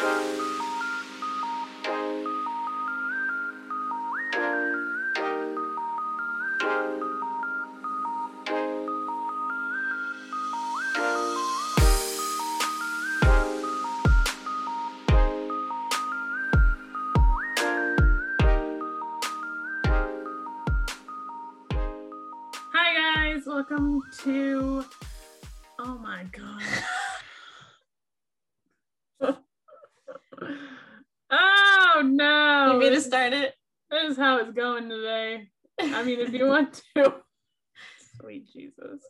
[0.00, 0.39] Hi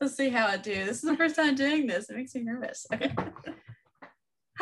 [0.00, 0.72] Let's see how I do.
[0.86, 2.08] This is the first time doing this.
[2.08, 2.86] It makes me nervous.
[2.92, 3.12] Okay.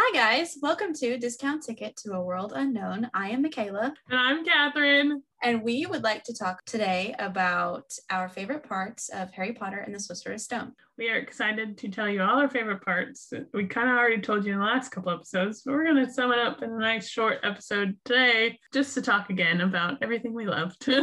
[0.00, 3.10] Hi guys, welcome to Discount Ticket to a World Unknown.
[3.14, 5.22] I am Michaela, And I'm Catherine.
[5.42, 9.92] and we would like to talk today about our favorite parts of Harry Potter and
[9.92, 10.72] the Sorcerer's Stone.
[10.98, 13.32] We are excited to tell you all our favorite parts.
[13.52, 16.12] We kind of already told you in the last couple episodes, but we're going to
[16.12, 20.32] sum it up in a nice short episode today just to talk again about everything
[20.32, 20.88] we loved.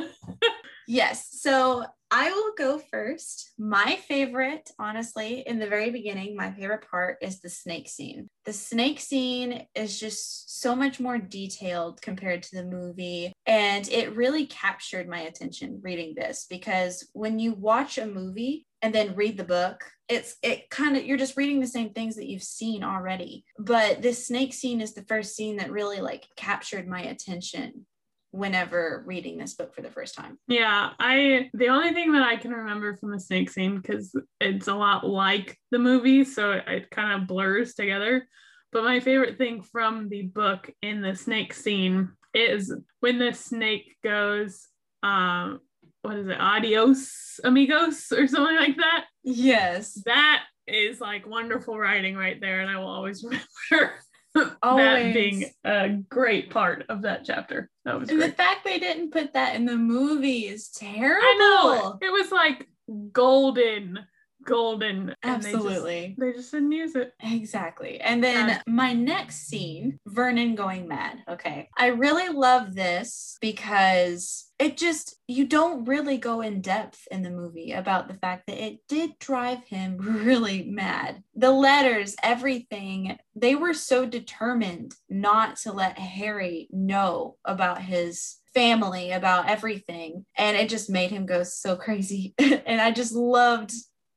[0.87, 1.83] Yes, so
[2.17, 3.51] I will go first.
[3.57, 8.29] My favorite, honestly, in the very beginning, my favorite part is the snake scene.
[8.45, 13.33] The snake scene is just so much more detailed compared to the movie.
[13.45, 18.95] And it really captured my attention reading this because when you watch a movie and
[18.95, 22.29] then read the book, it's it kind of you're just reading the same things that
[22.29, 23.43] you've seen already.
[23.59, 27.85] But this snake scene is the first scene that really like captured my attention
[28.35, 30.37] whenever reading this book for the first time.
[30.47, 34.67] Yeah, I the only thing that I can remember from the snake scene because it's
[34.67, 38.27] a lot like the movie, so it, it kind of blurs together.
[38.71, 43.95] But my favorite thing from the book in the snake scene is when the snake
[44.03, 44.67] goes,
[45.01, 45.61] um,
[46.01, 49.05] what is it, adios amigos or something like that.
[49.23, 50.01] Yes.
[50.05, 53.23] That is like wonderful writing right there, and I will always
[53.71, 53.93] remember
[54.63, 57.69] that being a great part of that chapter.
[57.85, 61.25] That was And the fact they didn't put that in the movie is terrible.
[61.25, 62.67] I know it was like
[63.11, 63.99] golden,
[64.45, 65.15] golden.
[65.23, 66.15] and they just- Absolutely.
[66.17, 67.13] They just, didn't use it.
[67.21, 67.99] Exactly.
[67.99, 68.61] And then Yeah.
[68.67, 71.19] my next scene, Vernon going mad.
[71.27, 71.69] Okay.
[71.77, 77.29] I really love this because it just, you don't really go in depth in the
[77.29, 81.23] movie about the fact that it did drive him really mad.
[81.35, 89.11] The letters, everything, they were so determined not to let Harry know about his family,
[89.11, 90.25] about everything.
[90.37, 92.33] And it just made him go so crazy.
[92.39, 93.73] and I just loved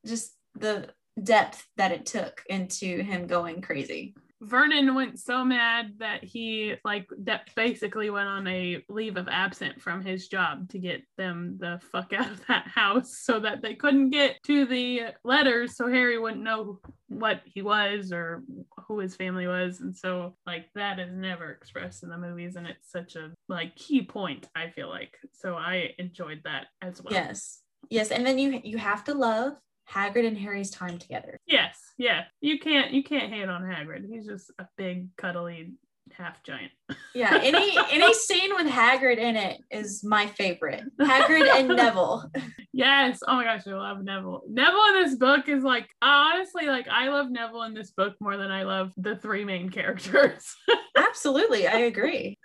[0.06, 0.88] just the
[1.22, 4.14] depth that it took into him going crazy.
[4.40, 9.82] Vernon went so mad that he like that basically went on a leave of absent
[9.82, 13.74] from his job to get them the fuck out of that house so that they
[13.74, 18.44] couldn't get to the letters so Harry wouldn't know what he was or
[18.86, 22.66] who his family was and so like that is never expressed in the movies and
[22.66, 27.12] it's such a like key point I feel like so I enjoyed that as well.
[27.12, 27.62] Yes.
[27.90, 29.54] Yes, and then you you have to love
[29.90, 31.40] Hagrid and Harry's time together.
[31.46, 32.24] Yes, yeah.
[32.40, 34.08] You can't you can't hate on Hagrid.
[34.08, 35.72] He's just a big cuddly
[36.16, 36.72] half giant.
[37.14, 40.84] Yeah, any any scene with Hagrid in it is my favorite.
[41.00, 42.30] Hagrid and Neville.
[42.72, 43.20] Yes.
[43.26, 44.42] Oh my gosh, I love Neville.
[44.48, 48.36] Neville in this book is like honestly like I love Neville in this book more
[48.36, 50.54] than I love the three main characters.
[50.96, 52.38] Absolutely, I agree.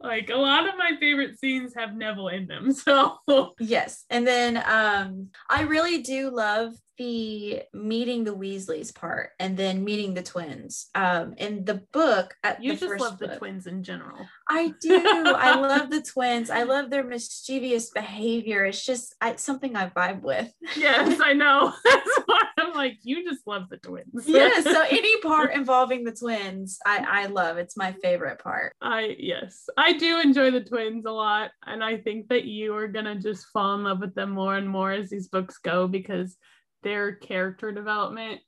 [0.00, 2.72] like a lot of my favorite scenes have Neville in them.
[2.72, 3.18] So
[3.58, 9.82] Yes, and then um I really do love the meeting the Weasleys part and then
[9.84, 10.88] meeting the twins.
[10.94, 14.26] Um in the book at you the just first love the twins in general.
[14.48, 15.02] I do.
[15.04, 16.50] I love the twins.
[16.50, 18.64] I love their mischievous behavior.
[18.64, 20.52] It's just I, something I vibe with.
[20.76, 21.72] Yes, I know.
[21.84, 24.26] That's why I'm like, you just love the twins.
[24.26, 24.60] yeah.
[24.60, 27.58] So any part involving the twins, I I love.
[27.58, 28.72] It's my favorite part.
[28.80, 32.88] I yes, I do enjoy the twins a lot, and I think that you are
[32.88, 36.36] gonna just fall in love with them more and more as these books go because
[36.82, 38.40] their character development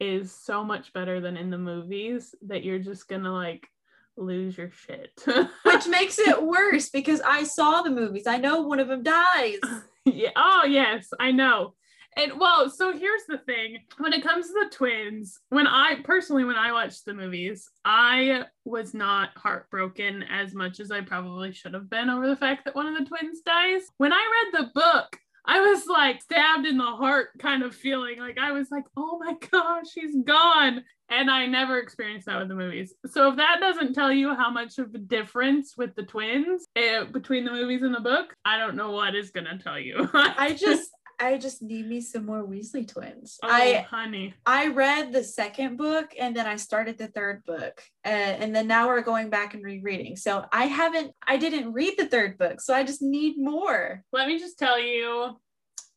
[0.00, 3.66] is so much better than in the movies that you're just gonna like
[4.16, 5.22] lose your shit.
[5.64, 8.26] Which makes it worse because I saw the movies.
[8.26, 9.58] I know one of them dies.
[10.04, 10.30] yeah.
[10.36, 11.74] Oh yes, I know.
[12.16, 13.78] And well, so here's the thing.
[13.98, 18.44] When it comes to the twins, when I personally when I watched the movies, I
[18.64, 22.74] was not heartbroken as much as I probably should have been over the fact that
[22.74, 23.82] one of the twins dies.
[23.98, 28.18] When I read the book, I was like stabbed in the heart kind of feeling.
[28.18, 32.48] Like I was like, "Oh my gosh, she's gone." And I never experienced that with
[32.48, 32.94] the movies.
[33.06, 37.02] So if that doesn't tell you how much of a difference with the twins eh,
[37.02, 40.08] between the movies and the book, I don't know what is going to tell you.
[40.14, 40.90] I just
[41.20, 43.38] I just need me some more Weasley twins.
[43.42, 44.34] Oh, I honey.
[44.46, 47.82] I read the second book and then I started the third book.
[48.04, 50.16] Uh, and then now we're going back and rereading.
[50.16, 52.60] So I haven't, I didn't read the third book.
[52.60, 54.02] So I just need more.
[54.12, 55.38] Let me just tell you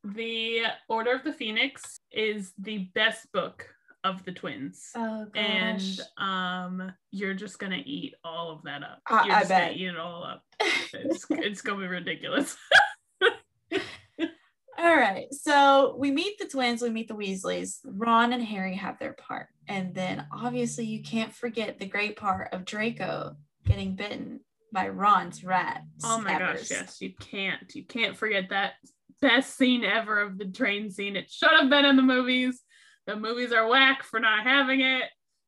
[0.04, 3.66] the Order of the Phoenix is the best book
[4.04, 4.90] of the twins.
[4.96, 5.81] Oh, And
[6.18, 9.00] um, you're just gonna eat all of that up.
[9.08, 9.62] I- You're I just bet.
[9.70, 10.44] gonna eat it all up.
[10.96, 12.56] It's, it's gonna be ridiculous.
[14.84, 15.34] All right.
[15.34, 17.80] So we meet the twins, we meet the Weasleys.
[17.86, 19.48] Ron and Harry have their part.
[19.70, 24.42] And then obviously you can't forget the great part of Draco getting bitten
[24.74, 25.84] by Ron's rat.
[26.04, 26.58] Oh my Scabbers.
[26.58, 27.74] gosh, yes, you can't.
[27.74, 28.74] You can't forget that
[29.22, 31.16] best scene ever of the train scene.
[31.16, 32.60] It should have been in the movies.
[33.08, 35.04] The movies are whack for not having it.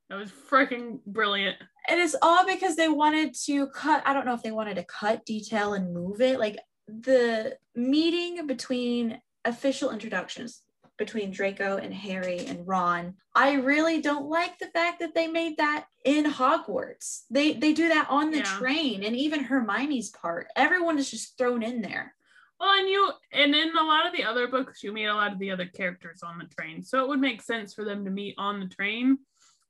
[0.09, 1.57] That was freaking brilliant.
[1.89, 4.85] And it's all because they wanted to cut, I don't know if they wanted to
[4.85, 6.39] cut detail and move it.
[6.39, 10.61] Like the meeting between official introductions
[10.97, 13.15] between Draco and Harry and Ron.
[13.33, 17.23] I really don't like the fact that they made that in Hogwarts.
[17.29, 18.57] They they do that on the Yeah.
[18.57, 20.47] train and even Hermione's part.
[20.55, 22.15] Everyone is just thrown in there.
[22.59, 25.33] Well, and you and in a lot of the other books, you meet a lot
[25.33, 26.83] of the other characters on the train.
[26.83, 29.17] So it would make sense for them to meet on the train,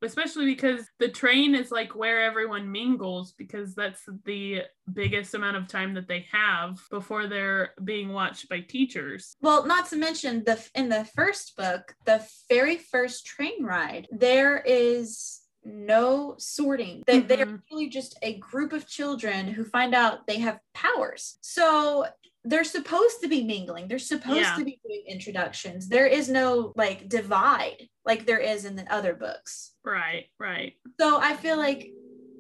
[0.06, 4.64] especially because the train is like where everyone mingles because that's the
[4.94, 9.36] biggest amount of time that they have before they're being watched by teachers.
[9.42, 14.60] Well, not to mention the in the first book, the very first train ride, there
[14.66, 17.02] is no sorting.
[17.08, 17.62] They, They're Mhm.
[17.72, 21.40] really just a group of children who find out they have powers.
[21.42, 22.06] So
[22.46, 23.88] they're supposed to be mingling.
[23.88, 24.56] They're supposed Yeah.
[24.56, 25.90] to be doing introductions.
[25.90, 29.74] There is no like divide like there is in the other books.
[29.84, 30.74] Right, right.
[31.00, 31.90] So I feel like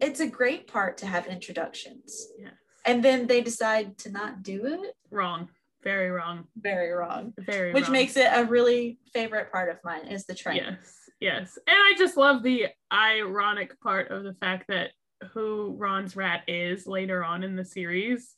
[0.01, 2.27] it's a great part to have introductions.
[2.37, 2.51] Yeah.
[2.85, 4.93] And then they decide to not do it.
[5.09, 5.49] Wrong.
[5.83, 6.45] Very wrong.
[6.55, 7.33] Very wrong.
[7.39, 7.91] Very which wrong.
[7.93, 10.57] makes it a really favorite part of mine is the train.
[10.57, 11.57] Yes, yes.
[11.67, 14.91] And I just love the ironic part of the fact that
[15.33, 18.35] who Ron's rat is later on in the series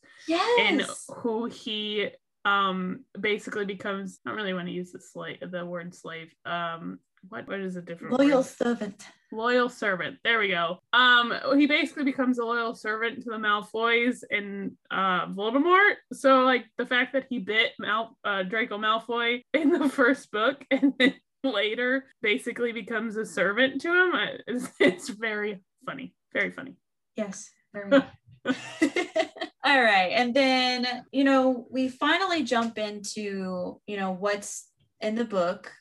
[0.59, 0.85] and
[1.17, 2.09] who he
[2.45, 6.33] um basically becomes I don't really want to use the slave the word slave.
[6.45, 6.99] Um
[7.29, 8.45] what what is a different Loyal word?
[8.45, 9.05] servant.
[9.33, 10.17] loyal servant.
[10.23, 10.79] There we go.
[10.93, 15.95] Um, he basically becomes a loyal servant to the Malfoys and uh, Voldemort.
[16.13, 20.63] So like the fact that he bit Mal- uh, Draco Malfoy in the first book
[20.71, 24.11] and then later basically becomes a servant to him,
[24.47, 26.13] it's, it's very funny.
[26.33, 26.75] Very funny.
[27.15, 27.49] Yes.
[27.73, 27.89] Very.
[29.65, 30.11] All right.
[30.13, 34.69] And then, you know, we finally jump into, you know, what's
[35.01, 35.71] in the book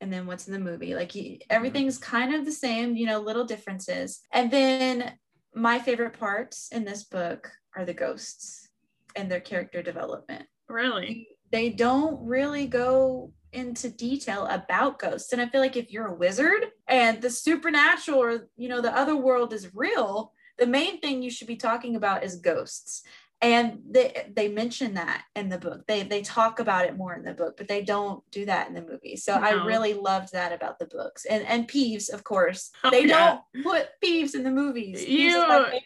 [0.00, 0.94] and then what's in the movie.
[0.94, 1.50] Like y- mm-hmm.
[1.50, 4.20] everything's kind of the same, you know, little differences.
[4.32, 5.12] And then
[5.54, 8.68] my favorite parts in this book are the ghosts
[9.16, 10.44] and their character development.
[10.68, 11.28] Really.
[11.50, 15.32] they don't really go into detail about ghosts.
[15.32, 18.96] And i feel like if you're a wizard and the supernatural or you know the
[18.96, 23.02] other world is real the main thing you should be talking about is ghosts
[23.40, 25.86] and they they mention that in the book.
[25.86, 28.74] They they talk about it more in the book but they don't do that in
[28.74, 29.16] the movie.
[29.16, 31.24] So i really loved that about the books.
[31.24, 32.70] And and peeves of course.
[32.82, 33.38] Oh, they yeah.
[33.54, 35.04] don't put peeves in the movies.
[35.04, 35.80] Peeves You-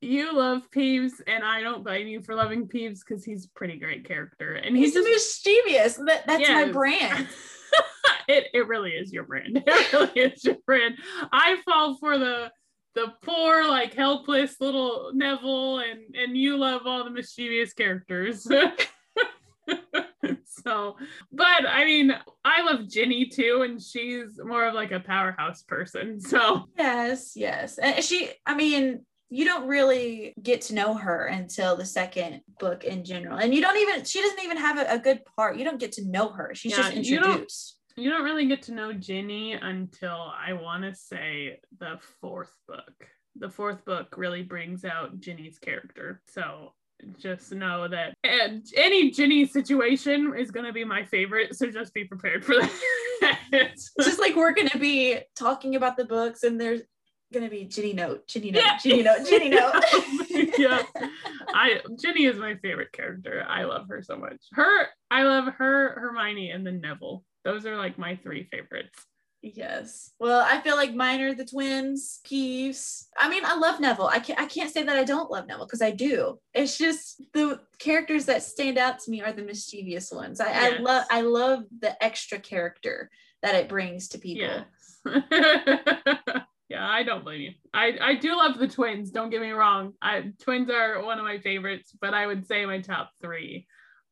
[0.00, 3.78] You love Peeves, and I don't blame you for loving Peeves because he's a pretty
[3.78, 4.54] great character.
[4.54, 5.96] And he's he's just mischievous.
[5.96, 7.28] That, that's my brand.
[8.28, 9.62] It, it really is your brand.
[9.66, 10.96] It really is your brand.
[11.32, 12.52] I fall for the
[12.98, 18.42] the poor, like helpless little Neville, and and you love all the mischievous characters.
[20.44, 20.96] so,
[21.32, 26.20] but I mean, I love Ginny too, and she's more of like a powerhouse person.
[26.20, 27.78] So Yes, yes.
[27.78, 32.82] And she, I mean, you don't really get to know her until the second book
[32.82, 33.38] in general.
[33.38, 35.58] And you don't even, she doesn't even have a, a good part.
[35.58, 36.52] You don't get to know her.
[36.54, 37.77] She's Yeah, just introduced.
[37.98, 43.06] You don't really get to know Ginny until I want to say the fourth book.
[43.36, 46.20] The fourth book really brings out Ginny's character.
[46.28, 46.72] So
[47.16, 51.56] just know that and any Ginny situation is going to be my favorite.
[51.56, 53.38] So just be prepared for that.
[53.52, 56.82] It's just like we're going to be talking about the books and there's
[57.32, 58.78] going to be Ginny note, Ginny note, Yeah.
[58.78, 59.74] Ginny note, Ginny note.
[60.58, 60.82] yeah.
[61.54, 63.44] I Ginny is my favorite character.
[63.48, 64.38] I love her so much.
[64.52, 67.24] Her, I love her, Hermione, and then Neville.
[67.48, 69.06] Those are like my three favorites.
[69.40, 70.10] Yes.
[70.20, 73.04] Well, I feel like mine are the twins, Peeves.
[73.16, 74.08] I mean, I love Neville.
[74.08, 76.38] I can't I can't say that I don't love Neville because I do.
[76.52, 80.42] It's just the characters that stand out to me are the mischievous ones.
[80.42, 83.08] I, I love I love the extra character
[83.40, 84.66] that it brings to people.
[85.06, 85.22] Yes.
[86.68, 87.52] yeah, I don't blame you.
[87.72, 89.10] I, I do love the twins.
[89.10, 89.94] Don't get me wrong.
[90.02, 93.66] I twins are one of my favorites, but I would say my top three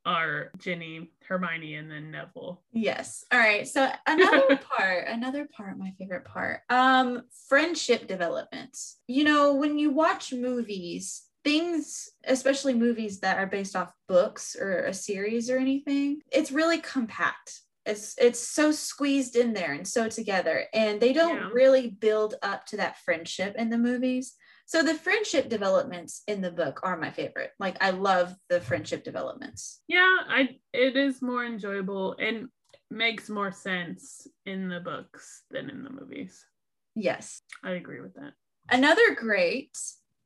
[0.07, 2.63] are Ginny, Hermione, and then Neville.
[2.73, 3.25] Yes.
[3.33, 3.67] All right.
[3.67, 8.99] So another part, another part, my favorite part, um, friendship developments.
[9.09, 14.85] You know, when you watch movies, things, especially movies that are based off books or
[14.87, 17.61] a series or anything, it's really compact.
[17.85, 21.51] It's it's so squeezed in there and so together, and they don't Yeah.
[21.53, 24.35] really build up to that friendship in the movies.
[24.67, 27.53] So the friendship developments in the book are my favorite.
[27.59, 29.81] Like I love the friendship developments.
[29.89, 32.49] Yeah, I it is more enjoyable and
[32.91, 36.45] makes more sense in the books than in the movies.
[36.95, 37.43] Yes.
[37.63, 38.33] I agree with that.
[38.71, 39.77] another great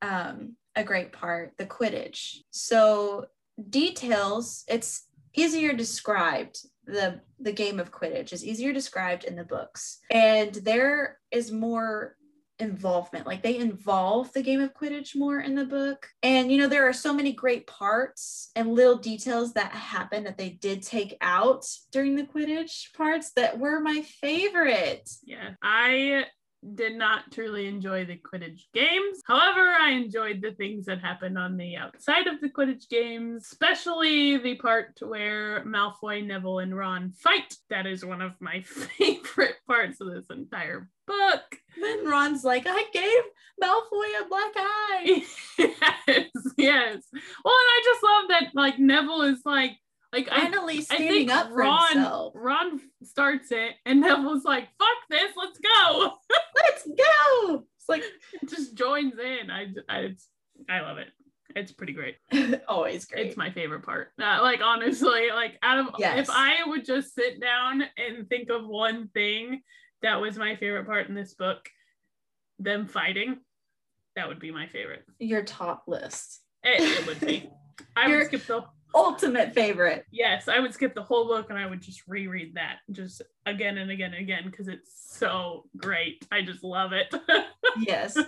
[0.02, 3.26] um a great part the quidditch so
[3.68, 6.56] details it's easier described
[6.86, 12.16] the the game of quidditch is easier described in the books and there is more
[12.60, 16.68] involvement like they involve the game of quidditch more in the book and you know
[16.68, 21.16] there are so many great parts and little details that happen that they did take
[21.20, 25.50] out during the quidditch parts that were my favorite Yeah.
[25.62, 26.24] I
[26.74, 29.22] did not truly enjoy the Quidditch games.
[29.26, 34.36] However, I enjoyed the things that happened on the outside of the Quidditch games, especially
[34.36, 37.54] the part where Malfoy, Neville, and Ron fight.
[37.70, 38.60] That is one of my
[38.98, 41.56] favorite parts of this entire book.
[41.80, 43.22] then ron's like i gave
[43.60, 45.24] malfoy a black eye
[45.58, 46.98] yes, yes.
[47.44, 49.72] Well, and I just love that like Neville is like
[50.12, 52.32] like I finally I standing think up for Ron himself.
[52.36, 56.12] Ron starts it and Neville's like, fuck this, let's go.
[56.56, 57.64] Let's go.
[57.76, 58.04] It's like
[58.48, 59.50] just joins in.
[59.50, 60.28] I, I, it's,
[60.68, 61.08] I love it.
[61.56, 62.16] It's pretty great.
[62.68, 63.26] always great.
[63.26, 64.12] It's my favorite part.
[64.20, 66.28] Uh, like honestly, like out of Yes.
[66.28, 69.62] if I would just sit down and think of one thing
[70.02, 71.68] that was my favorite part in this book,
[72.58, 73.38] them fighting,
[74.16, 75.04] that would be my favorite.
[75.18, 76.40] Your top list.
[76.62, 77.50] It, it would be.
[77.96, 78.64] I would skip the
[78.94, 80.04] Ultimate favorite.
[80.10, 83.78] yes, I would skip the whole book and I would just reread that just again
[83.78, 86.26] and again and again because it's so great.
[86.30, 87.14] I just love it.
[87.78, 88.18] Yes.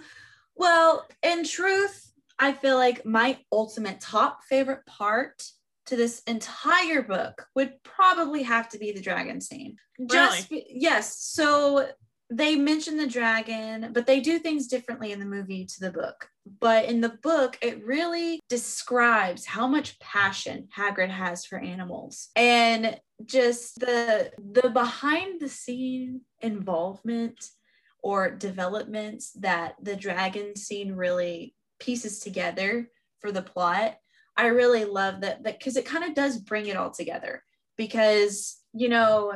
[0.55, 5.45] well, in truth, I feel like my ultimate top favorite part
[5.87, 9.77] to this entire book would probably have to be the dragon scene.
[10.09, 11.19] Just yes.
[11.19, 11.89] So
[12.37, 16.29] they mention the dragon, but they do things differently in the movie to the book.
[16.61, 22.99] But in the book, it really describes how much passion Hagrid has for animals and
[23.25, 27.45] just the the behind the scene involvement
[28.03, 32.89] or developments that the dragon scene really pieces together
[33.21, 33.97] for the plot.
[34.37, 37.45] I really love that because it kind of does bring it all together
[37.77, 39.35] because you know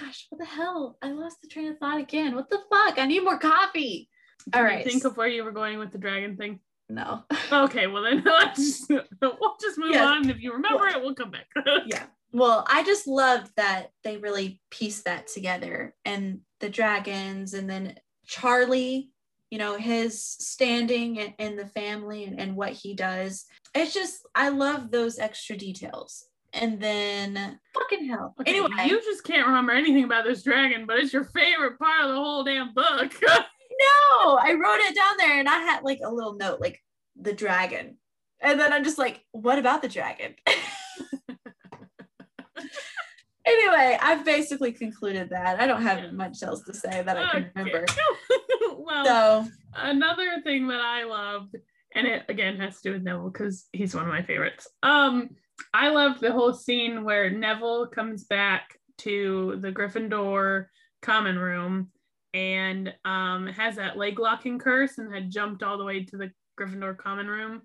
[0.00, 0.98] gosh what the hell?
[1.02, 2.34] I lost the train of thought again.
[2.34, 2.98] What the fuck?
[2.98, 4.08] I need more coffee.
[4.54, 6.60] All you think of where you were going with the dragon thing.
[6.88, 7.24] no.
[7.52, 10.04] Okay, well then let's we'll just move Yes.
[10.06, 10.28] on.
[10.30, 11.46] If you remember Well- it, we'll come back.
[11.86, 12.04] yeah.
[12.32, 17.94] Well I just loved that they really pieced that together and the dragons and then
[18.26, 19.10] Charlie
[19.50, 23.44] you know his standing in, in the family and, and what he does.
[23.74, 26.24] It's just I love those extra details
[26.56, 30.98] and then fucking hell Okay, anyway you just can't remember anything about this dragon, but
[30.98, 33.12] it's your favorite part of the whole damn book.
[33.22, 36.80] no, I wrote it down there and I had like a little note, like
[37.20, 37.98] the dragon.
[38.40, 40.34] And then I'm just like, what about the dragon?
[43.46, 45.58] anyway, I've basically concluded that.
[45.60, 46.10] I don't have Yeah.
[46.12, 47.50] much else to say that I can Okay.
[47.54, 47.86] remember.
[48.76, 51.56] well, So, another thing that I loved,
[51.94, 54.68] and it again has to do with Neville because he's one of my favorites.
[54.82, 55.30] Um,
[55.72, 60.66] I love the whole scene where Neville comes back to the Gryffindor
[61.02, 61.90] common room
[62.34, 66.30] and um has that leg locking curse and had jumped all the way to the
[66.58, 67.62] Gryffindor common room.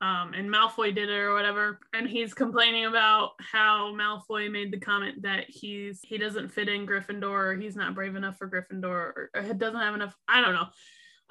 [0.00, 4.80] Um, and Malfoy did it or whatever, and he's complaining about how Malfoy made the
[4.80, 8.84] comment that he's he doesn't fit in Gryffindor, or he's not brave enough for Gryffindor,
[8.84, 10.16] or, or doesn't have enough.
[10.26, 10.66] I don't know.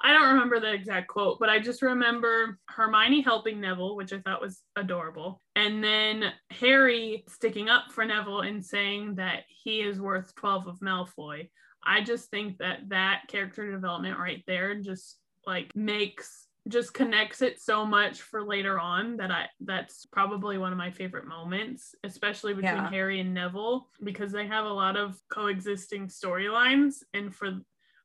[0.02, 4.18] I don't remember the exact quote, but I just remember Hermione helping Neville, which I
[4.18, 5.40] thought was adorable.
[5.54, 10.80] And then Harry sticking up for Neville and saying that he is worth 12 of
[10.80, 11.50] Malfoy.
[11.84, 17.60] I just think that that character development right there just like makes just connects it
[17.60, 22.54] so much for later on that I that's probably one of my favorite moments, especially
[22.54, 22.90] between Yeah.
[22.90, 27.58] Harry and Neville because they have a lot of coexisting storylines and for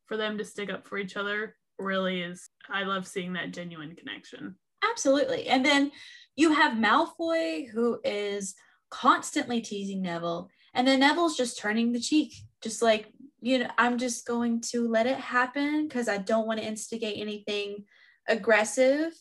[0.07, 3.95] for them to stick up for each other really is I love seeing that genuine
[3.95, 4.55] connection.
[4.89, 5.47] absolutely.
[5.47, 5.91] And then
[6.35, 8.55] you have Malfoy, who is
[8.89, 10.49] constantly teasing Neville.
[10.73, 14.87] And then Neville's just turning the cheek, just like, you know, I'm just going to
[14.87, 17.85] let it happen because I don't want to instigate anything
[18.27, 19.13] aggressive.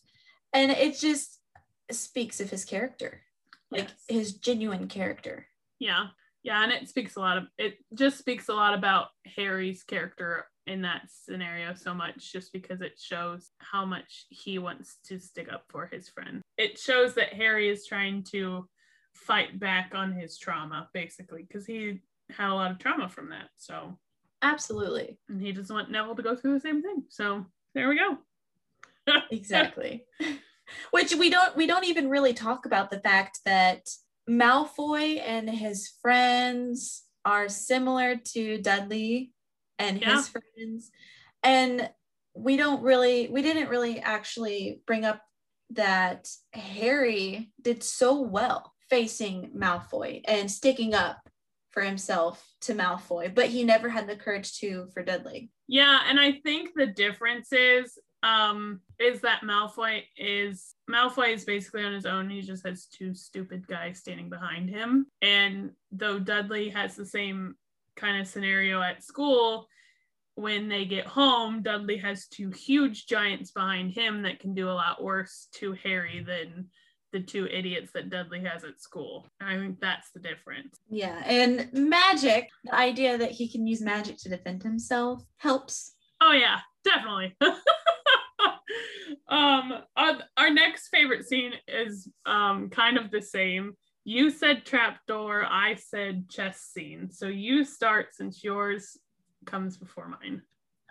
[0.52, 1.38] And it just
[1.90, 3.22] speaks of his character.
[3.70, 4.04] like Yes.
[4.08, 5.46] his genuine character.
[5.78, 6.06] Yeah.
[6.42, 6.62] Yeah.
[6.62, 10.82] And it speaks a lot of it just speaks a lot about Harry's character in
[10.82, 15.64] that scenario so much just because it shows how much he wants to stick up
[15.68, 16.42] for his friend.
[16.58, 18.68] It shows that Harry is trying to
[19.14, 23.48] fight back on his trauma, basically, because he had a lot of trauma from that.
[23.56, 23.96] So
[24.42, 25.18] Absolutely.
[25.28, 27.04] and he doesn't want Neville to go through the same thing.
[27.08, 28.18] So there we go.
[29.30, 30.04] Exactly.
[30.90, 33.88] Which we don't we don't even really talk about the fact that
[34.28, 39.32] Malfoy and his friends are similar to Dudley
[39.78, 40.16] and Yeah.
[40.16, 40.90] his friends.
[41.42, 41.90] And
[42.34, 45.22] we don't really we didn't really actually bring up
[45.70, 51.18] that Harry did so well facing Malfoy and sticking up
[51.72, 55.50] for himself to Malfoy, but he never had the courage to for Dudley.
[55.68, 61.84] Yeah, and I think the difference is um is that Malfoy is Malfoy is basically
[61.84, 62.30] on his own.
[62.30, 65.06] He just has two stupid guys standing behind him.
[65.20, 67.56] And though Dudley has the same
[67.96, 69.68] kind of scenario at school,
[70.36, 74.72] when they get home, Dudley has two huge giants behind him that can do a
[74.72, 76.68] lot worse to Harry than
[77.12, 79.26] the two idiots that Dudley has at school.
[79.40, 80.78] I think that's the difference.
[80.90, 85.94] Yeah, and magic, the idea that he can use magic to defend himself helps.
[86.20, 87.34] Oh yeah, definitely.
[89.28, 93.72] um, our, our next favorite scene is um kind of the same.
[94.08, 97.10] You said trapdoor, I said chess scene.
[97.10, 98.96] So you start since yours
[99.46, 100.42] comes before mine.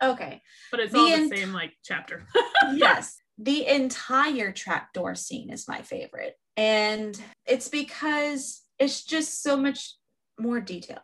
[0.03, 0.41] Okay.
[0.69, 2.27] But it's The all the ent- same like chapter.
[2.75, 3.15] yes.
[3.37, 6.35] The entire trapdoor scene is my favorite.
[6.57, 9.95] And it's because it's just so much
[10.37, 10.99] more detail.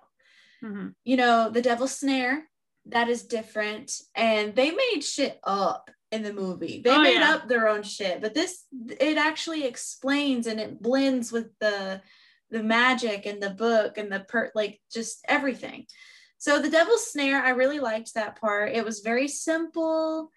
[0.61, 0.93] Mhm.
[1.05, 2.49] You know, the devil's snare,
[2.87, 3.93] that is different.
[4.15, 6.81] And they made shit up in the movie.
[6.83, 7.33] They Oh, made yeah.
[7.33, 8.21] up their own shit.
[8.21, 8.65] But this
[8.99, 12.01] it actually explains and it blends with the
[12.49, 15.85] the magic and the book and the per like just everything.
[16.37, 18.73] So the devil's snare, I really liked that part.
[18.73, 20.31] It was very simple,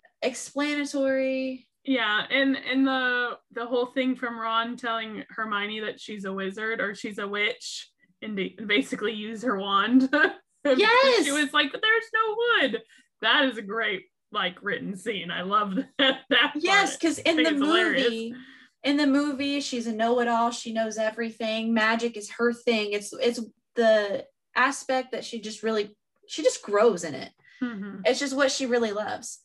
[0.69, 1.67] explanatory.
[1.85, 6.81] Yeah, and and the the whole thing from Ron telling Hermione that she's a wizard
[6.81, 7.91] or she's a witch
[8.23, 10.09] and ba- basically use her wand.
[10.67, 11.27] Yes!
[11.27, 12.81] she was like, but there's no wood.
[13.21, 15.31] That is a great like written scene.
[15.31, 16.19] I love that.
[16.29, 18.05] that Yes, because in the hilarious.
[18.05, 18.35] movie,
[18.83, 20.51] in the movie, she's a know-it-all.
[20.51, 21.73] She knows everything.
[21.73, 22.93] Magic is her thing.
[22.93, 23.41] It's it's
[23.77, 25.97] the aspect that she just really
[26.29, 27.31] she just grows in it.
[27.63, 28.03] Mhm.
[28.05, 29.39] It's just what she really loves.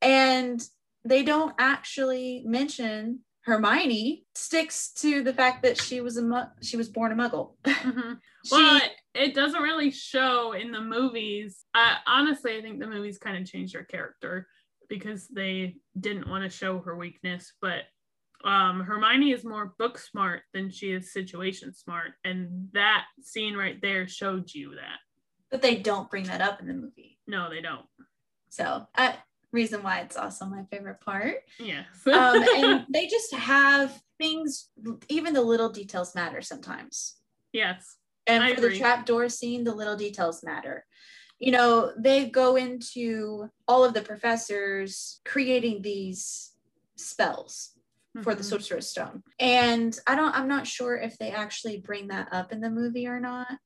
[0.00, 0.62] And
[1.04, 6.76] they don't actually mention Hermione sticks to the fact that she was a mu- she
[6.76, 7.54] was born a muggle.
[7.64, 8.18] Mhm.
[8.44, 8.80] She, Well,
[9.14, 11.64] it, doesn't really show in the movies.
[11.74, 14.46] Uh, honestly, I think the movies kind of changed her character
[14.88, 17.52] because they didn't want to show her weakness.
[17.60, 17.82] But
[18.44, 23.80] um, Hermione is more book smart than she is situation smart, and that scene right
[23.80, 24.98] there showed you that.
[25.50, 27.18] but they don't bring that up in the movie.
[27.26, 27.86] No, they don't.
[28.50, 29.12] So, uh,
[29.52, 31.36] reason why it's also my favorite part.
[31.58, 31.86] Yes.
[32.06, 34.68] um, and they just have things
[35.08, 37.16] even the little details matter sometimes
[37.54, 37.96] yes.
[38.26, 38.78] And I for the agree.
[38.78, 40.84] trapdoor scene the little details matter
[41.38, 46.52] you know they go into all of the professors creating these
[46.96, 47.70] spells
[48.22, 48.46] for the Mhm.
[48.46, 52.60] sorcerer's stone and i don't i'm not sure if they actually bring that up in
[52.60, 53.58] the movie or not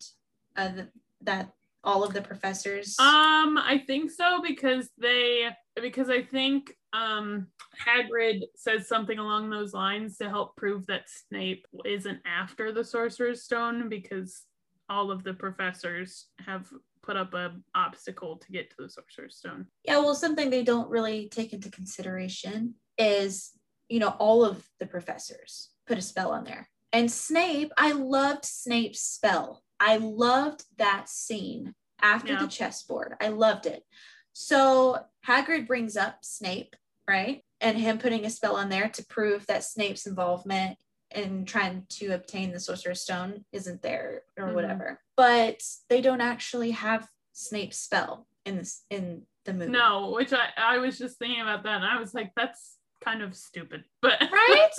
[0.56, 0.86] uh, th-
[1.20, 1.50] that
[1.84, 5.48] all of the professors Um, I think so because they
[5.80, 7.46] because I think um
[7.86, 13.44] Hagrid says something along those lines to help prove that Snape isn't after the Sorcerer's
[13.44, 14.42] Stone because
[14.88, 16.68] all of the professors have
[17.02, 19.66] put up a obstacle to get to the Sorcerer's Stone.
[19.84, 23.52] Yeah, well, something they don't really take into consideration is,
[23.88, 26.68] you know, all of the professors put a spell on there.
[26.92, 29.62] And Snape, I loved Snape's spell.
[29.80, 32.42] I loved that scene after Yeah.
[32.42, 33.14] the chessboard.
[33.20, 33.84] I loved it.
[34.32, 36.76] So Hagrid brings up Snape,
[37.08, 37.42] right?
[37.60, 40.78] And him putting a spell on there to prove that Snape's involvement
[41.14, 44.54] in trying to obtain the Sorcerer's Stone isn't there or Mhm.
[44.54, 45.00] whatever.
[45.16, 49.70] But they don't actually have Snape's spell in this in the movie.
[49.72, 53.22] No, which I I was just thinking about that and I was like that's kind
[53.22, 53.84] of stupid.
[54.02, 54.70] But Right?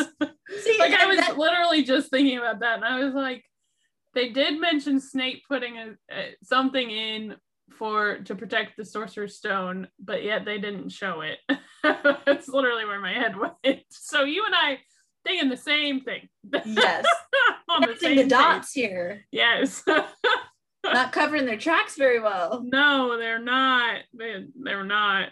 [0.62, 3.44] See, like I was that- literally just thinking about that, and I was like,
[4.14, 7.36] they did mention Snape putting a, a something in
[7.72, 11.38] for to protect the Sorcerer's Stone, but yet they didn't show it.
[12.26, 13.84] That's literally where my head went.
[13.90, 14.80] So you and I
[15.30, 16.28] thinking the same thing.
[16.66, 17.06] yes.
[17.70, 18.30] On the Connecting the page.
[18.30, 19.26] dots here.
[19.32, 19.84] Yes.
[20.84, 22.64] Not covering their tracks very well.
[22.66, 23.98] no, they're not.
[24.18, 25.30] They, they're not.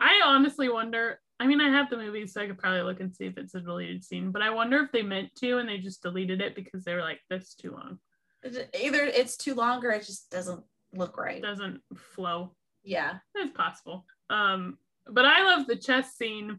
[0.00, 3.14] I honestly wonder I mean, I have the movie, so I could probably look and
[3.14, 4.30] see if it's a deleted scene.
[4.30, 7.02] But I wonder if they meant to and they just deleted it because they were
[7.02, 7.98] like, "This is too long."
[8.42, 11.36] Either it's too long or it just doesn't look right.
[11.38, 12.54] It doesn't flow.
[12.84, 14.06] Yeah, it's possible.
[14.30, 16.58] Um, but I love the chess scene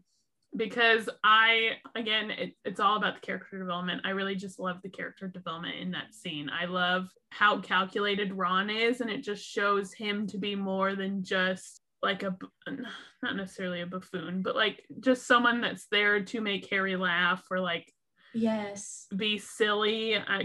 [0.56, 4.02] because I again it, it's all about the character development.
[4.04, 6.50] I really just love the character development in that scene.
[6.50, 11.22] I love how calculated Ron is and it just shows him to be more than
[11.22, 12.36] just like a
[13.22, 17.60] not necessarily a buffoon, but like just someone that's there to make Harry laugh or
[17.60, 17.92] like
[18.34, 20.42] yes be silly uh,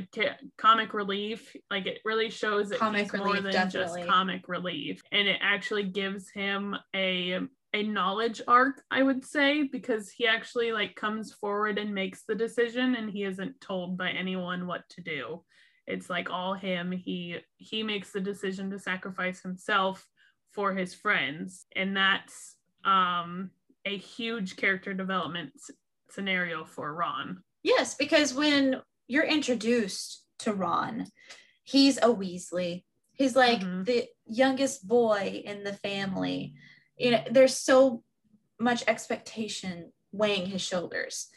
[0.57, 4.01] comic relief like it really shows that comic he's more than definitely.
[4.01, 7.39] just comic relief and it actually gives him a
[7.73, 12.35] a knowledge arc i would say because he actually like comes forward and makes the
[12.35, 15.43] decision and he isn't told by anyone what to do.
[15.85, 16.91] It's like all him.
[16.91, 20.05] He he makes the decision to sacrifice himself
[20.51, 22.55] for his friends and that's
[22.85, 23.49] um
[23.85, 25.51] a huge character development
[26.09, 27.41] scenario for ron.
[27.63, 31.07] Yes because when you're introduced to ron
[31.63, 32.83] he's a weasley.
[33.13, 33.83] He's like mm-hmm.
[33.83, 36.55] the youngest boy in the family
[36.97, 38.03] you know there's so
[38.59, 41.27] much expectation weighing his shoulders.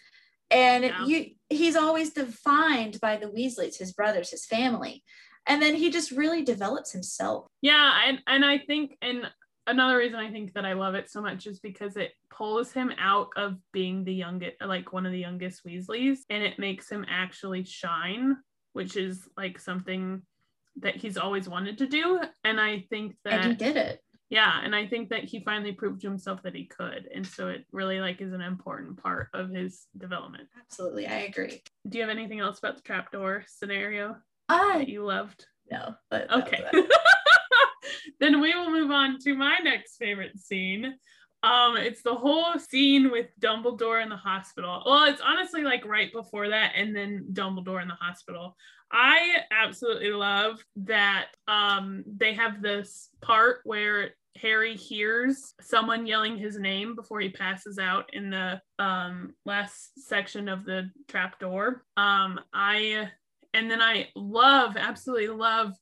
[0.51, 1.05] And yeah.
[1.05, 5.03] you he's always defined by the weasleys his brothers his family.
[5.49, 7.47] And then he just really develops himself.
[7.63, 9.29] Yeah and and i think and
[9.67, 12.93] another reason i think that i love it so much is because it pulls him
[12.99, 17.05] out of being the youngest like one of the youngest weasleys and it makes him
[17.09, 18.37] actually shine
[18.75, 20.23] which is like something
[20.77, 22.21] that he's always wanted to do.
[22.45, 25.73] And i think that and he did it yeah and i think that he finally
[25.73, 29.29] proved to himself that he could and so it really like is an important part
[29.35, 30.49] of his development.
[30.59, 31.63] Absolutely i agree.
[31.89, 34.17] Do you have anything else about the trapdoor scenario
[34.49, 35.47] uh, that you loved?
[35.71, 36.65] no but okay.
[38.21, 40.95] then we will move on to my next favorite scene.
[41.43, 44.83] Um, it's the whole scene with Dumbledore in the hospital.
[44.85, 48.57] Well, it's honestly like right before that, and then Dumbledore in the hospital.
[48.93, 56.59] I absolutely love that um, they have this part where Harry hears someone yelling his
[56.59, 61.85] name before he passes out in the um, last section of the trap door.
[61.97, 63.11] Um, I
[63.55, 65.73] and then I love, absolutely love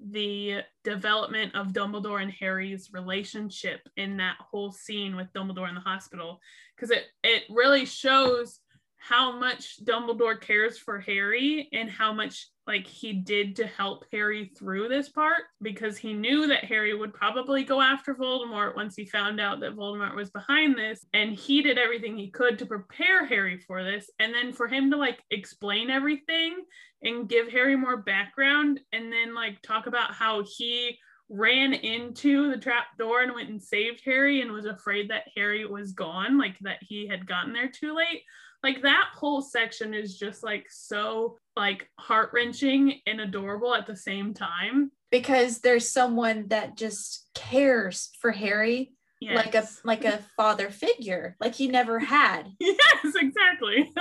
[0.00, 5.80] the development of Dumbledore and Harry's relationship in that whole scene with Dumbledore in the
[5.80, 6.40] hospital
[6.76, 8.60] because it it really shows
[9.06, 14.50] how much Dumbledore cares for Harry and how much like he did to help Harry
[14.56, 19.04] through this part because he knew that Harry would probably go after Voldemort once he
[19.04, 23.26] found out that Voldemort was behind this and he did everything he could to prepare
[23.26, 26.64] Harry for this and then for him to like explain everything
[27.02, 30.96] and give Harry more background and then like talk about how he
[31.28, 35.66] ran into the trap door and went and saved Harry and was afraid that Harry
[35.66, 38.22] was gone like that he had gotten there too late
[38.64, 44.34] like that whole section is just like so like heart-wrenching and adorable at the same
[44.34, 44.90] time.
[45.10, 49.36] Because there's someone that just cares for harry yes.
[49.36, 52.48] like a like a father figure like he never had.
[52.60, 53.92] Yes exactly.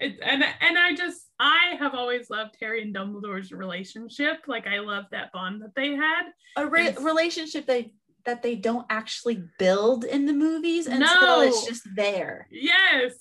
[0.00, 4.38] It, and and i just i have always loved harry and dumbledore's relationship.
[4.48, 6.22] Like i love that bond that they had.
[6.56, 7.92] A re- relationship they
[8.24, 11.40] that they don't actually build in the movies until no.
[11.42, 12.48] it's just there.
[12.50, 13.14] Yes.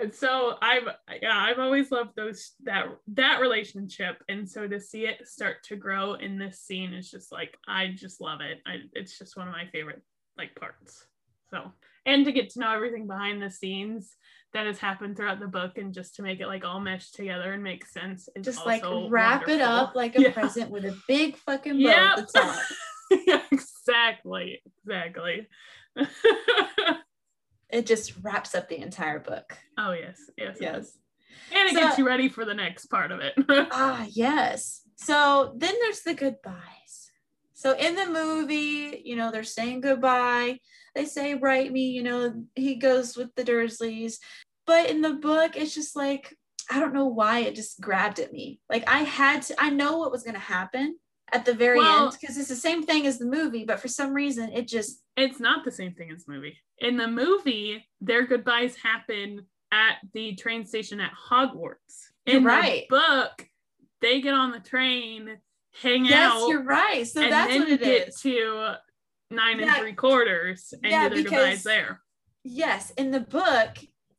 [0.00, 0.88] And so I've
[1.20, 4.22] yeah, I've always loved those that that relationship.
[4.28, 7.88] And so to see it start to grow in this scene is just like I
[7.94, 8.58] just love it.
[8.66, 10.02] I, it's just one of my favorite
[10.38, 11.06] like parts.
[11.50, 11.72] So
[12.06, 14.16] and to get to know everything behind the scenes
[14.54, 17.52] that has happened throughout the book and just to make it like all mesh together
[17.52, 18.28] and make sense.
[18.40, 19.54] Just like wrap wonderful.
[19.54, 20.32] it up like a yeah.
[20.32, 22.18] present with a big fucking bow yep.
[22.18, 22.58] at the top.
[23.52, 24.62] exactly.
[24.84, 25.48] Exactly.
[27.70, 29.56] it just wraps up the entire book.
[29.78, 30.98] Oh yes, yes, yes.
[31.54, 33.34] And it so, gets you ready for the next part of it.
[33.48, 34.82] ah, yes.
[34.96, 37.10] So then there's the goodbyes.
[37.54, 40.58] So in the movie, you know, they're saying goodbye.
[40.94, 44.16] They say, write me, you know, he goes with the Dursleys.
[44.66, 46.36] But in the book, it's just like,
[46.70, 48.60] I don't know why it just grabbed at me.
[48.68, 50.96] Like I had to, I know what was going to happen
[51.32, 53.88] at the very well, end because it's the same thing as the movie, but for
[53.88, 56.56] some reason it just it's not the same thing as the movie.
[56.78, 62.10] In the movie, their goodbyes happen at the train station at Hogwarts.
[62.26, 62.86] In right.
[62.88, 63.48] the book,
[64.00, 65.38] they get on the train,
[65.80, 66.38] hang yes, out.
[66.40, 67.06] Yes, you're right.
[67.06, 68.20] So that's what it get is.
[68.20, 68.74] to
[69.30, 69.66] nine yeah.
[69.66, 72.00] and three quarters and yeah, do their because, goodbyes there.
[72.44, 73.78] Yes, in the book,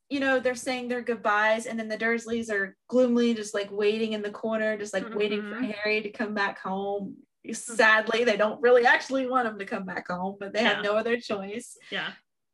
[0.10, 4.14] you know, they're saying their goodbyes, and then the Dursleys are gloomily just like waiting
[4.14, 5.18] in the corner, just like mm-hmm.
[5.18, 5.72] waiting for mm-hmm.
[5.72, 7.16] Harry to come back home.
[7.52, 10.76] Sadly, they don't really actually want him to come back home, but they yeah.
[10.76, 11.78] have no other choice.
[11.92, 12.12] Yeah.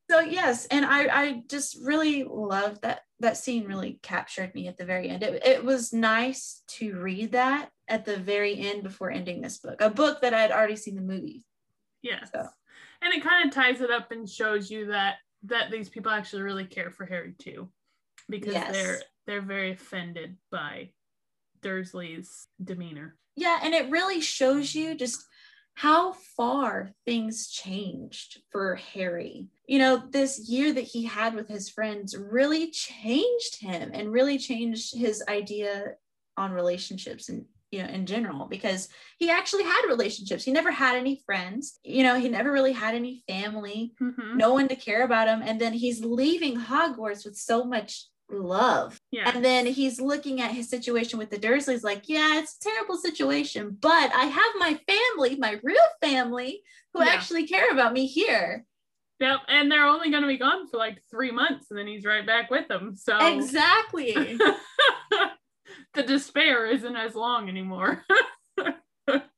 [0.10, 4.78] So yes, and I I just really loved that that scene really captured me at
[4.78, 5.22] the very end.
[5.22, 9.82] It, it was nice to read that at the very end before ending this book,
[9.82, 11.44] a book that I had already seen the movie.
[12.02, 12.30] Yes.
[12.34, 12.48] So.
[13.02, 16.42] And it kind of ties it up and shows you that that these people actually
[16.44, 17.70] really care for Harry too.
[18.30, 18.72] Because Yes.
[18.72, 20.90] they're they're very offended by
[21.62, 23.16] Dursley's demeanor.
[23.36, 25.24] Yeah, and it really shows you just
[25.76, 29.48] how far things changed for Harry.
[29.68, 34.38] You know, this year that he had with his friends really changed him and really
[34.38, 35.94] changed his idea
[36.36, 40.44] on relationships and you know in general because he actually had relationships.
[40.44, 41.80] He never had any friends.
[41.84, 44.36] You know, he never really had any family, Mhm.
[44.36, 49.00] no one to care about him and then he's leaving Hogwarts with so much love
[49.12, 49.32] Yeah.
[49.34, 52.96] and then he's looking at his situation with the Dursleys, like, yeah, it's a terrible
[52.98, 56.62] situation, but I have my family, my real family,
[56.94, 57.10] who Yeah.
[57.12, 58.66] actually care about me here.
[59.20, 59.40] Yep.
[59.48, 62.50] And they're only gonna be gone for like three months and then he's right back
[62.52, 62.96] with them.
[62.96, 64.38] So Exactly.
[65.94, 68.04] the despair isn't as long anymore.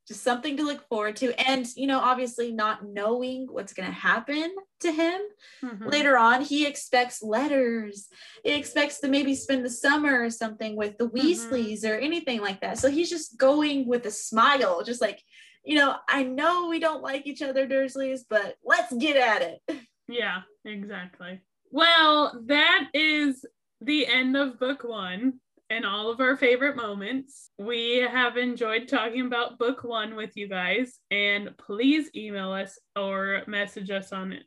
[0.08, 1.32] Just something to look forward to.
[1.48, 5.22] And, you know, obviously not knowing what's going to happen to him
[5.64, 5.86] Mhm.
[5.92, 8.10] later on, he expects letters.
[8.44, 12.60] He expects to maybe spend the summer or something with the Weasleys or anything like
[12.62, 12.80] that.
[12.80, 15.22] So he's just going with a smile, just like,
[15.64, 19.62] you know, I know we don't like each other, Dursleys, but let's get at it.
[20.08, 21.40] Yeah, exactly.
[21.70, 23.46] Well, that is
[23.80, 25.40] the end of book one
[25.72, 27.50] and all of our favorite moments.
[27.58, 33.44] We have enjoyed talking about book one with you guys, and please email us or
[33.48, 34.38] message us on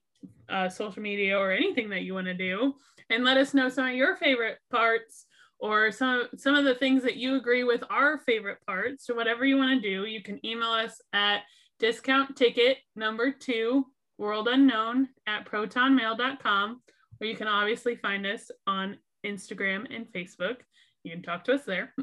[0.50, 2.74] uh, social media or anything that you want to do,
[3.08, 5.24] and let us know some of your favorite parts
[5.58, 9.46] or some some of the things that you agree with our favorite parts So whatever
[9.46, 10.04] you want to do.
[10.04, 11.40] You can email us at
[11.78, 13.86] discount ticket number two
[14.18, 16.82] world unknown at protonmail.com
[17.20, 20.58] or you can obviously find us on instagram and facebook
[21.04, 21.92] you can talk to us there.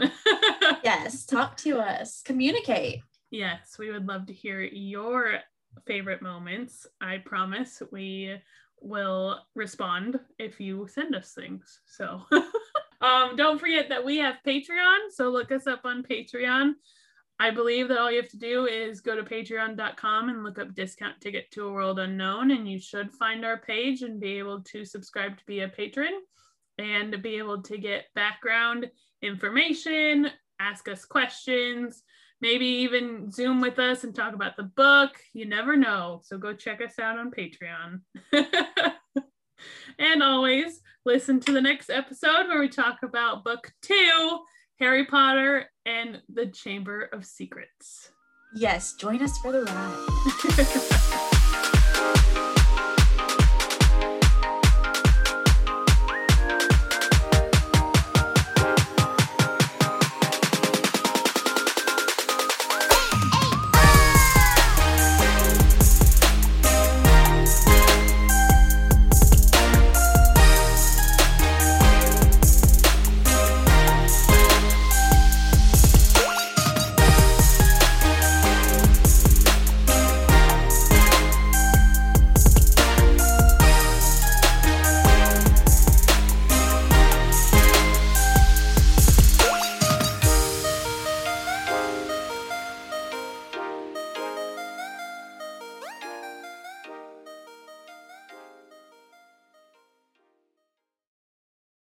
[0.83, 3.01] Yes, talk to us, communicate.
[3.29, 5.39] yes we would love to hear your
[5.85, 6.87] favorite moments.
[6.99, 8.35] I promise we
[8.81, 12.21] will respond if you send us things so.
[13.01, 16.73] Um, don't forget that we have patreon so look us up on patreon.
[17.39, 20.75] I believe that all you have to do is go to patreon.com and look up
[20.75, 24.61] discount ticket to a world unknown, and you should find our page and be able
[24.65, 26.11] to subscribe to be a patron
[26.82, 28.89] and to be able to get background
[29.22, 32.04] information, ask us questions,
[32.41, 35.12] maybe even Zoom with us and talk about the book.
[35.34, 36.22] You never know.
[36.24, 38.02] So go check us out on Patreon.
[40.00, 44.39] and always listen to the next episode where we talk about book two
[44.80, 48.12] Harry Potter and the Chamber of Secrets.
[48.56, 51.28] Yes, join us for the ride.